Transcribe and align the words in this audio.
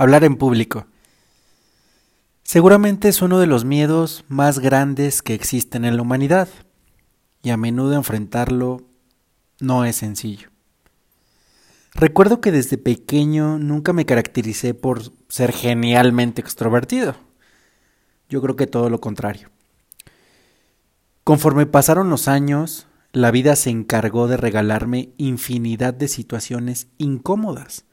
Hablar 0.00 0.22
en 0.22 0.36
público. 0.36 0.86
Seguramente 2.44 3.08
es 3.08 3.20
uno 3.20 3.40
de 3.40 3.48
los 3.48 3.64
miedos 3.64 4.24
más 4.28 4.60
grandes 4.60 5.22
que 5.22 5.34
existen 5.34 5.84
en 5.84 5.96
la 5.96 6.02
humanidad 6.02 6.48
y 7.42 7.50
a 7.50 7.56
menudo 7.56 7.94
enfrentarlo 7.94 8.86
no 9.58 9.84
es 9.84 9.96
sencillo. 9.96 10.50
Recuerdo 11.94 12.40
que 12.40 12.52
desde 12.52 12.78
pequeño 12.78 13.58
nunca 13.58 13.92
me 13.92 14.06
caractericé 14.06 14.72
por 14.72 15.02
ser 15.28 15.50
genialmente 15.50 16.40
extrovertido. 16.40 17.16
Yo 18.28 18.40
creo 18.40 18.54
que 18.54 18.68
todo 18.68 18.90
lo 18.90 19.00
contrario. 19.00 19.50
Conforme 21.24 21.66
pasaron 21.66 22.08
los 22.08 22.28
años, 22.28 22.86
la 23.10 23.32
vida 23.32 23.56
se 23.56 23.70
encargó 23.70 24.28
de 24.28 24.36
regalarme 24.36 25.10
infinidad 25.16 25.92
de 25.92 26.06
situaciones 26.06 26.86
incómodas. 26.98 27.84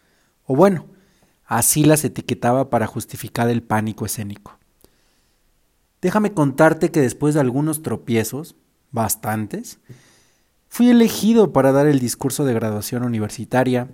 O 0.43 0.55
bueno, 0.55 0.85
Así 1.45 1.85
las 1.85 2.03
etiquetaba 2.03 2.69
para 2.69 2.87
justificar 2.87 3.49
el 3.49 3.61
pánico 3.61 4.05
escénico. 4.05 4.57
Déjame 6.01 6.33
contarte 6.33 6.91
que 6.91 7.01
después 7.01 7.33
de 7.33 7.39
algunos 7.39 7.81
tropiezos, 7.81 8.55
bastantes, 8.91 9.79
fui 10.67 10.89
elegido 10.89 11.53
para 11.53 11.71
dar 11.71 11.87
el 11.87 11.99
discurso 11.99 12.45
de 12.45 12.53
graduación 12.53 13.03
universitaria, 13.03 13.89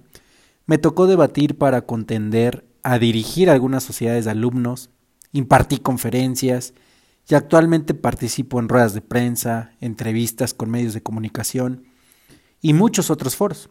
me 0.66 0.78
tocó 0.78 1.08
debatir 1.08 1.58
para 1.58 1.86
contender 1.86 2.66
a 2.84 2.98
dirigir 2.98 3.50
algunas 3.50 3.84
sociedades 3.84 4.26
de 4.26 4.32
alumnos, 4.32 4.90
impartí 5.32 5.78
conferencias 5.78 6.74
y 7.28 7.36
actualmente 7.36 7.94
participo 7.94 8.60
en 8.60 8.70
ruedas 8.70 8.94
de 8.94 9.02
prensa, 9.02 9.74
entrevistas 9.80 10.54
con 10.54 10.70
medios 10.70 10.94
de 10.94 11.04
comunicación 11.04 11.84
y 12.62 12.74
muchos 12.74 13.10
otros 13.10 13.36
foros. 13.36 13.70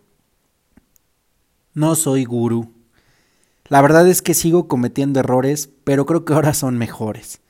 No 1.75 1.95
soy 1.95 2.25
gurú 2.25 2.80
la 3.71 3.81
verdad 3.81 4.09
es 4.09 4.21
que 4.21 4.35
sigo 4.35 4.67
cometiendo 4.67 5.21
errores, 5.21 5.71
pero 5.85 6.05
creo 6.05 6.25
que 6.25 6.35
ahora 6.35 6.55
son 6.55 6.77
mejores. 6.77 7.41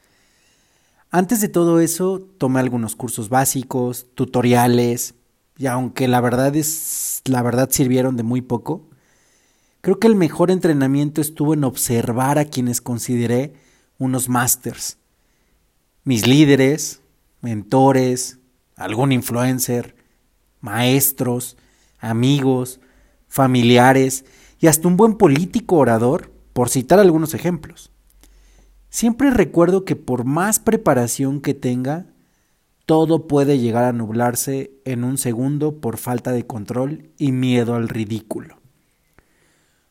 Antes 1.10 1.40
de 1.40 1.48
todo 1.48 1.80
eso, 1.80 2.20
tomé 2.36 2.60
algunos 2.60 2.94
cursos 2.94 3.30
básicos, 3.30 4.06
tutoriales, 4.14 5.14
y 5.56 5.66
aunque 5.66 6.08
la 6.08 6.20
verdad 6.20 6.54
es 6.54 7.22
la 7.24 7.42
verdad 7.42 7.70
sirvieron 7.70 8.18
de 8.18 8.22
muy 8.22 8.42
poco, 8.42 8.86
creo 9.80 9.98
que 9.98 10.08
el 10.08 10.14
mejor 10.14 10.50
entrenamiento 10.50 11.22
estuvo 11.22 11.54
en 11.54 11.64
observar 11.64 12.38
a 12.38 12.44
quienes 12.44 12.82
consideré 12.82 13.54
unos 13.98 14.28
masters. 14.28 14.98
Mis 16.04 16.26
líderes, 16.26 17.00
mentores, 17.40 18.38
algún 18.76 19.12
influencer, 19.12 19.96
maestros, 20.60 21.56
amigos, 21.98 22.78
familiares 23.26 24.26
y 24.60 24.66
hasta 24.66 24.86
un 24.86 24.96
buen 24.96 25.14
político 25.14 25.76
orador, 25.76 26.30
por 26.52 26.68
citar 26.68 27.00
algunos 27.00 27.32
ejemplos. 27.32 27.90
Siempre 28.90 29.30
recuerdo 29.30 29.84
que 29.84 29.96
por 29.96 30.24
más 30.24 30.58
preparación 30.58 31.40
que 31.40 31.54
tenga, 31.54 32.06
todo 32.84 33.26
puede 33.26 33.58
llegar 33.58 33.84
a 33.84 33.92
nublarse 33.92 34.72
en 34.84 35.04
un 35.04 35.16
segundo 35.16 35.80
por 35.80 35.96
falta 35.96 36.32
de 36.32 36.46
control 36.46 37.10
y 37.16 37.32
miedo 37.32 37.74
al 37.74 37.88
ridículo. 37.88 38.58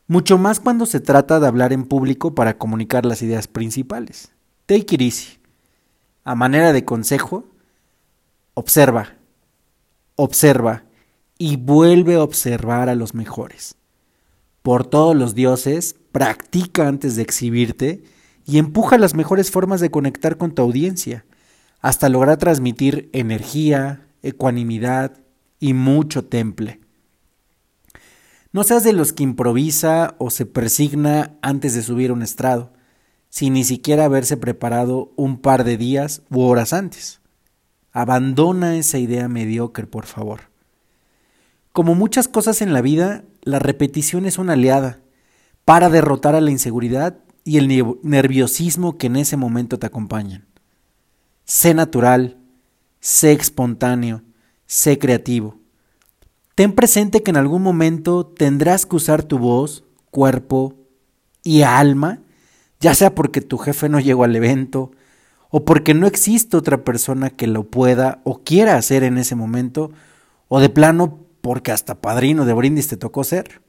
Mucho 0.06 0.38
más 0.38 0.60
cuando 0.60 0.86
se 0.86 1.00
trata 1.00 1.40
de 1.40 1.46
hablar 1.46 1.72
en 1.72 1.86
público 1.86 2.34
para 2.34 2.58
comunicar 2.58 3.06
las 3.06 3.22
ideas 3.22 3.48
principales. 3.48 4.32
Take 4.66 4.94
it 4.94 5.00
easy. 5.00 5.38
A 6.24 6.34
manera 6.34 6.72
de 6.72 6.84
consejo, 6.84 7.46
observa, 8.54 9.16
observa 10.14 10.84
y 11.38 11.56
vuelve 11.56 12.16
a 12.16 12.22
observar 12.22 12.88
a 12.88 12.94
los 12.94 13.14
mejores 13.14 13.79
por 14.62 14.86
todos 14.86 15.16
los 15.16 15.34
dioses, 15.34 15.96
practica 16.12 16.88
antes 16.88 17.16
de 17.16 17.22
exhibirte 17.22 18.02
y 18.46 18.58
empuja 18.58 18.98
las 18.98 19.14
mejores 19.14 19.50
formas 19.50 19.80
de 19.80 19.90
conectar 19.90 20.36
con 20.36 20.54
tu 20.54 20.62
audiencia, 20.62 21.24
hasta 21.80 22.08
lograr 22.08 22.36
transmitir 22.36 23.08
energía, 23.12 24.06
ecuanimidad 24.22 25.18
y 25.58 25.72
mucho 25.72 26.24
temple. 26.24 26.80
No 28.52 28.64
seas 28.64 28.82
de 28.82 28.92
los 28.92 29.12
que 29.12 29.22
improvisa 29.22 30.16
o 30.18 30.30
se 30.30 30.44
persigna 30.44 31.38
antes 31.40 31.74
de 31.74 31.82
subir 31.82 32.10
un 32.10 32.22
estrado, 32.22 32.72
sin 33.28 33.52
ni 33.54 33.62
siquiera 33.62 34.06
haberse 34.06 34.36
preparado 34.36 35.12
un 35.16 35.38
par 35.38 35.62
de 35.62 35.76
días 35.76 36.22
u 36.30 36.40
horas 36.40 36.72
antes. 36.72 37.20
Abandona 37.92 38.76
esa 38.76 38.98
idea 38.98 39.28
mediocre, 39.28 39.86
por 39.86 40.06
favor. 40.06 40.49
Como 41.72 41.94
muchas 41.94 42.26
cosas 42.28 42.62
en 42.62 42.72
la 42.72 42.80
vida, 42.80 43.24
la 43.42 43.58
repetición 43.58 44.26
es 44.26 44.38
una 44.38 44.54
aliada 44.54 45.00
para 45.64 45.88
derrotar 45.88 46.34
a 46.34 46.40
la 46.40 46.50
inseguridad 46.50 47.18
y 47.44 47.58
el 47.58 47.96
nerviosismo 48.02 48.98
que 48.98 49.06
en 49.06 49.16
ese 49.16 49.36
momento 49.36 49.78
te 49.78 49.86
acompañan. 49.86 50.46
Sé 51.44 51.74
natural, 51.74 52.38
sé 53.00 53.32
espontáneo, 53.32 54.22
sé 54.66 54.98
creativo. 54.98 55.58
Ten 56.54 56.72
presente 56.74 57.22
que 57.22 57.30
en 57.30 57.36
algún 57.36 57.62
momento 57.62 58.26
tendrás 58.26 58.84
que 58.84 58.96
usar 58.96 59.22
tu 59.22 59.38
voz, 59.38 59.84
cuerpo 60.10 60.74
y 61.42 61.62
alma, 61.62 62.20
ya 62.80 62.94
sea 62.94 63.14
porque 63.14 63.40
tu 63.40 63.58
jefe 63.58 63.88
no 63.88 64.00
llegó 64.00 64.24
al 64.24 64.36
evento, 64.36 64.90
o 65.50 65.64
porque 65.64 65.94
no 65.94 66.06
existe 66.06 66.56
otra 66.56 66.84
persona 66.84 67.30
que 67.30 67.46
lo 67.46 67.64
pueda 67.64 68.20
o 68.24 68.42
quiera 68.42 68.76
hacer 68.76 69.02
en 69.02 69.18
ese 69.18 69.34
momento, 69.34 69.90
o 70.48 70.60
de 70.60 70.68
plano 70.68 71.29
porque 71.40 71.72
hasta 71.72 72.00
padrino 72.00 72.44
de 72.44 72.52
brindis 72.52 72.88
te 72.88 72.96
tocó 72.96 73.24
ser. 73.24 73.62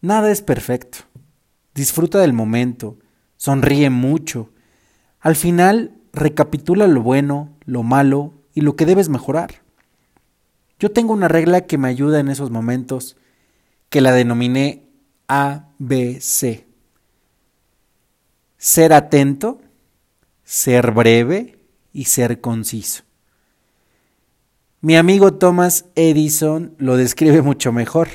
Nada 0.00 0.30
es 0.30 0.42
perfecto. 0.42 0.98
Disfruta 1.74 2.20
del 2.20 2.32
momento, 2.32 2.98
sonríe 3.36 3.90
mucho. 3.90 4.50
Al 5.20 5.36
final, 5.36 5.92
recapitula 6.12 6.86
lo 6.86 7.02
bueno, 7.02 7.56
lo 7.64 7.82
malo 7.82 8.34
y 8.54 8.60
lo 8.60 8.76
que 8.76 8.86
debes 8.86 9.08
mejorar. 9.08 9.62
Yo 10.78 10.90
tengo 10.90 11.12
una 11.12 11.28
regla 11.28 11.62
que 11.62 11.78
me 11.78 11.88
ayuda 11.88 12.20
en 12.20 12.28
esos 12.28 12.50
momentos, 12.50 13.16
que 13.88 14.00
la 14.00 14.12
denominé 14.12 14.84
ABC. 15.28 16.66
Ser 18.58 18.92
atento, 18.92 19.60
ser 20.44 20.92
breve 20.92 21.58
y 21.92 22.04
ser 22.04 22.40
conciso. 22.40 23.04
Mi 24.84 24.96
amigo 24.96 25.32
Thomas 25.32 25.86
Edison 25.94 26.74
lo 26.76 26.98
describe 26.98 27.40
mucho 27.40 27.72
mejor, 27.72 28.08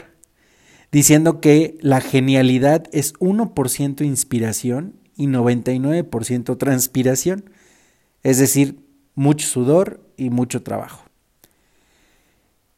diciendo 0.92 1.42
que 1.42 1.80
la 1.82 2.00
genialidad 2.00 2.84
es 2.92 3.16
1% 3.16 4.06
inspiración 4.06 4.94
y 5.16 5.26
99% 5.26 6.60
transpiración, 6.60 7.50
es 8.22 8.38
decir, 8.38 8.78
mucho 9.16 9.48
sudor 9.48 10.00
y 10.16 10.30
mucho 10.30 10.62
trabajo. 10.62 11.06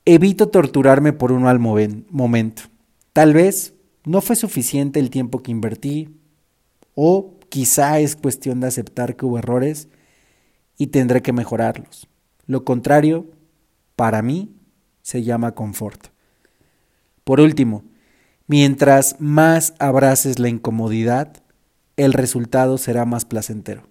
Evito 0.05 0.47
torturarme 0.47 1.11
por 1.11 1.33
un 1.33 1.43
mal 1.43 1.59
momento. 1.59 2.63
Tal 3.11 3.33
vez 3.33 3.73
no 4.05 4.21
fue 4.21 4.37
suficiente 4.37 5.01
el 5.01 5.09
tiempo 5.09 5.43
que 5.43 5.51
invertí 5.51 6.15
o 6.95 7.33
quizá 7.49 7.99
es 7.99 8.15
cuestión 8.15 8.61
de 8.61 8.67
aceptar 8.67 9.17
que 9.17 9.25
hubo 9.25 9.37
errores 9.37 9.89
y 10.77 10.87
tendré 10.87 11.21
que 11.21 11.33
mejorarlos. 11.33 12.07
Lo 12.47 12.63
contrario, 12.63 13.27
para 14.01 14.23
mí 14.23 14.49
se 15.03 15.21
llama 15.21 15.51
confort. 15.51 16.07
Por 17.23 17.39
último, 17.39 17.83
mientras 18.47 19.17
más 19.19 19.75
abraces 19.77 20.39
la 20.39 20.49
incomodidad, 20.49 21.43
el 21.97 22.13
resultado 22.13 22.79
será 22.79 23.05
más 23.05 23.25
placentero. 23.25 23.90